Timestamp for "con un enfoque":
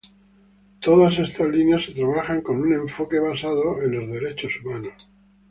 2.41-3.19